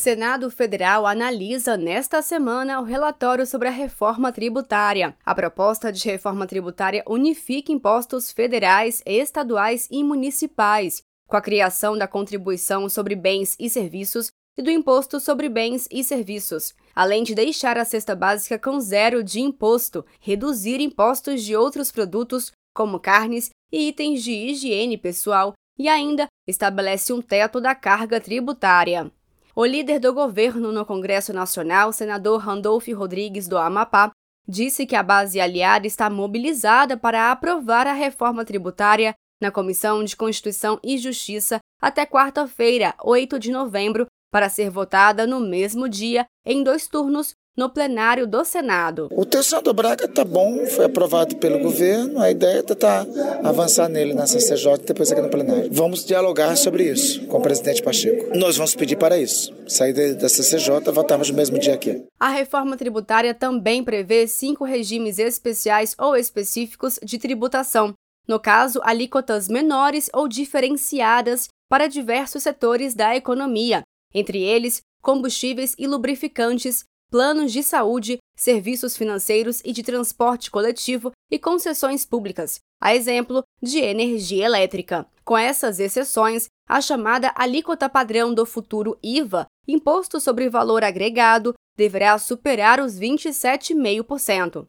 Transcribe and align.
Senado 0.00 0.50
Federal 0.50 1.06
analisa 1.06 1.76
nesta 1.76 2.22
semana 2.22 2.80
o 2.80 2.84
relatório 2.84 3.46
sobre 3.46 3.68
a 3.68 3.70
reforma 3.70 4.32
tributária. 4.32 5.14
A 5.22 5.34
proposta 5.34 5.92
de 5.92 6.02
reforma 6.08 6.46
tributária 6.46 7.04
unifica 7.06 7.70
impostos 7.70 8.32
federais, 8.32 9.02
estaduais 9.04 9.86
e 9.90 10.02
municipais, 10.02 11.02
com 11.28 11.36
a 11.36 11.42
criação 11.42 11.98
da 11.98 12.08
contribuição 12.08 12.88
sobre 12.88 13.14
bens 13.14 13.54
e 13.60 13.68
serviços 13.68 14.28
e 14.56 14.62
do 14.62 14.70
imposto 14.70 15.20
sobre 15.20 15.50
bens 15.50 15.86
e 15.90 16.02
serviços, 16.02 16.72
além 16.96 17.22
de 17.22 17.34
deixar 17.34 17.76
a 17.76 17.84
cesta 17.84 18.16
básica 18.16 18.58
com 18.58 18.80
zero 18.80 19.22
de 19.22 19.40
imposto, 19.40 20.02
reduzir 20.18 20.80
impostos 20.80 21.42
de 21.44 21.54
outros 21.54 21.92
produtos, 21.92 22.52
como 22.74 22.98
carnes 22.98 23.50
e 23.70 23.88
itens 23.88 24.24
de 24.24 24.32
higiene 24.32 24.96
pessoal, 24.96 25.52
e 25.78 25.90
ainda 25.90 26.26
estabelece 26.48 27.12
um 27.12 27.20
teto 27.20 27.60
da 27.60 27.74
carga 27.74 28.18
tributária. 28.18 29.12
O 29.54 29.64
líder 29.64 29.98
do 29.98 30.12
governo 30.14 30.70
no 30.70 30.86
Congresso 30.86 31.32
Nacional, 31.32 31.92
senador 31.92 32.40
Randolph 32.40 32.86
Rodrigues 32.88 33.48
do 33.48 33.58
Amapá, 33.58 34.12
disse 34.46 34.86
que 34.86 34.94
a 34.94 35.02
base 35.02 35.40
aliada 35.40 35.86
está 35.86 36.08
mobilizada 36.08 36.96
para 36.96 37.30
aprovar 37.30 37.86
a 37.86 37.92
reforma 37.92 38.44
tributária 38.44 39.14
na 39.40 39.50
Comissão 39.50 40.04
de 40.04 40.16
Constituição 40.16 40.78
e 40.84 40.98
Justiça 40.98 41.58
até 41.80 42.04
quarta-feira, 42.04 42.94
8 43.02 43.38
de 43.38 43.50
novembro, 43.50 44.06
para 44.30 44.48
ser 44.48 44.70
votada 44.70 45.26
no 45.26 45.40
mesmo 45.40 45.88
dia, 45.88 46.26
em 46.44 46.62
dois 46.62 46.86
turnos, 46.86 47.32
no 47.60 47.68
plenário 47.68 48.26
do 48.26 48.42
Senado. 48.42 49.08
O 49.12 49.26
texto 49.26 49.60
do 49.60 49.74
Braga 49.74 50.06
está 50.06 50.24
bom, 50.24 50.64
foi 50.64 50.86
aprovado 50.86 51.36
pelo 51.36 51.58
governo, 51.58 52.18
a 52.18 52.30
ideia 52.30 52.60
é 52.60 52.62
tentar 52.62 53.06
avançar 53.44 53.86
nele 53.86 54.14
na 54.14 54.26
CCJ 54.26 54.76
e 54.76 54.86
depois 54.86 55.12
aqui 55.12 55.20
no 55.20 55.28
plenário. 55.28 55.68
Vamos 55.70 56.02
dialogar 56.02 56.56
sobre 56.56 56.84
isso 56.84 57.26
com 57.26 57.36
o 57.36 57.42
presidente 57.42 57.82
Pacheco. 57.82 58.34
Nós 58.34 58.56
vamos 58.56 58.74
pedir 58.74 58.96
para 58.96 59.18
isso, 59.18 59.54
sair 59.68 59.92
da 60.14 60.26
CCJ, 60.26 60.90
votarmos 60.90 61.28
no 61.28 61.36
mesmo 61.36 61.58
dia 61.58 61.74
aqui. 61.74 62.02
A 62.18 62.30
reforma 62.30 62.78
tributária 62.78 63.34
também 63.34 63.84
prevê 63.84 64.26
cinco 64.26 64.64
regimes 64.64 65.18
especiais 65.18 65.94
ou 65.98 66.16
específicos 66.16 66.98
de 67.04 67.18
tributação. 67.18 67.92
No 68.26 68.40
caso, 68.40 68.80
alíquotas 68.82 69.48
menores 69.48 70.08
ou 70.14 70.26
diferenciadas 70.26 71.48
para 71.68 71.88
diversos 71.88 72.42
setores 72.42 72.94
da 72.94 73.14
economia, 73.14 73.82
entre 74.14 74.42
eles 74.42 74.80
combustíveis 75.02 75.74
e 75.78 75.86
lubrificantes, 75.86 76.84
planos 77.10 77.52
de 77.52 77.62
saúde, 77.62 78.18
serviços 78.36 78.96
financeiros 78.96 79.60
e 79.64 79.72
de 79.72 79.82
transporte 79.82 80.50
coletivo 80.50 81.10
e 81.30 81.38
concessões 81.38 82.06
públicas, 82.06 82.60
a 82.80 82.94
exemplo 82.94 83.42
de 83.60 83.78
energia 83.78 84.46
elétrica. 84.46 85.06
Com 85.24 85.36
essas 85.36 85.78
exceções, 85.80 86.46
a 86.68 86.80
chamada 86.80 87.32
alíquota 87.34 87.88
padrão 87.88 88.32
do 88.32 88.46
futuro 88.46 88.96
IVA, 89.02 89.46
Imposto 89.68 90.20
sobre 90.20 90.48
Valor 90.48 90.82
Agregado, 90.82 91.54
deverá 91.76 92.18
superar 92.18 92.80
os 92.80 92.98
27,5%. 92.98 94.64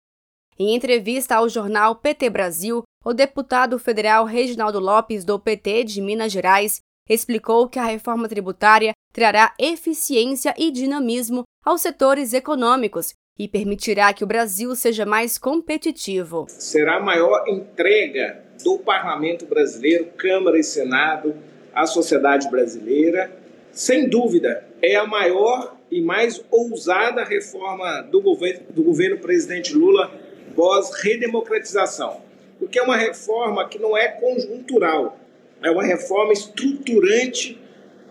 Em 0.59 0.75
entrevista 0.75 1.35
ao 1.35 1.49
jornal 1.49 1.95
PT 1.95 2.29
Brasil, 2.29 2.83
o 3.03 3.13
deputado 3.13 3.79
federal 3.79 4.25
Reginaldo 4.25 4.79
Lopes, 4.79 5.25
do 5.25 5.39
PT 5.39 5.85
de 5.85 6.01
Minas 6.01 6.31
Gerais, 6.31 6.81
explicou 7.09 7.67
que 7.67 7.79
a 7.79 7.85
reforma 7.85 8.29
tributária 8.29 8.93
trará 9.11 9.53
eficiência 9.59 10.53
e 10.57 10.71
dinamismo 10.71 11.43
aos 11.63 11.81
setores 11.81 12.33
econômicos 12.33 13.13
e 13.37 13.47
permitirá 13.47 14.13
que 14.13 14.23
o 14.23 14.27
Brasil 14.27 14.75
seja 14.75 15.05
mais 15.05 15.37
competitivo. 15.37 16.45
Será 16.49 16.99
maior 16.99 17.47
entrega 17.47 18.43
do 18.63 18.77
parlamento 18.77 19.45
brasileiro, 19.45 20.07
Câmara 20.17 20.59
e 20.59 20.63
Senado, 20.63 21.35
à 21.73 21.85
sociedade 21.85 22.49
brasileira. 22.49 23.31
Sem 23.71 24.09
dúvida, 24.09 24.67
é 24.81 24.95
a 24.95 25.07
maior 25.07 25.75
e 25.89 26.01
mais 26.01 26.43
ousada 26.51 27.23
reforma 27.23 28.01
do 28.01 28.21
governo, 28.21 28.65
do 28.69 28.83
governo 28.83 29.17
presidente 29.17 29.73
Lula 29.73 30.11
pós 30.55 30.91
redemocratização, 31.01 32.21
porque 32.59 32.77
é 32.77 32.83
uma 32.83 32.97
reforma 32.97 33.67
que 33.67 33.79
não 33.79 33.95
é 33.95 34.07
conjuntural, 34.07 35.17
é 35.63 35.71
uma 35.71 35.83
reforma 35.83 36.33
estruturante 36.33 37.59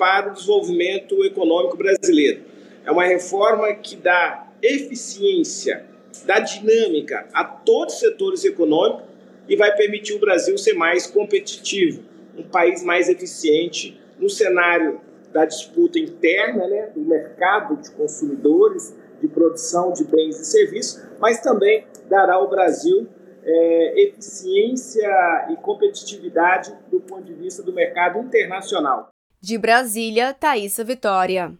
para 0.00 0.30
o 0.30 0.32
desenvolvimento 0.32 1.22
econômico 1.26 1.76
brasileiro. 1.76 2.40
É 2.86 2.90
uma 2.90 3.04
reforma 3.04 3.70
que 3.74 3.96
dá 3.96 4.48
eficiência, 4.62 5.84
dá 6.24 6.40
dinâmica 6.40 7.28
a 7.34 7.44
todos 7.44 7.94
os 7.94 8.00
setores 8.00 8.42
econômicos 8.46 9.04
e 9.46 9.56
vai 9.56 9.76
permitir 9.76 10.14
o 10.14 10.18
Brasil 10.18 10.56
ser 10.56 10.72
mais 10.72 11.06
competitivo, 11.06 12.02
um 12.34 12.42
país 12.42 12.82
mais 12.82 13.10
eficiente 13.10 14.00
no 14.18 14.30
cenário 14.30 15.02
da 15.34 15.44
disputa 15.44 15.98
interna, 15.98 16.66
né, 16.66 16.90
do 16.94 17.02
mercado 17.02 17.76
de 17.76 17.90
consumidores, 17.90 18.96
de 19.20 19.28
produção 19.28 19.92
de 19.92 20.04
bens 20.04 20.40
e 20.40 20.46
serviços, 20.46 21.04
mas 21.20 21.40
também 21.40 21.84
dará 22.08 22.36
ao 22.36 22.48
Brasil 22.48 23.06
é, 23.44 24.02
eficiência 24.02 25.08
e 25.50 25.56
competitividade 25.56 26.74
do 26.90 27.00
ponto 27.00 27.22
de 27.22 27.34
vista 27.34 27.62
do 27.62 27.72
mercado 27.72 28.18
internacional. 28.18 29.10
De 29.42 29.56
Brasília, 29.56 30.34
Thaisa 30.34 30.84
Vitória. 30.84 31.48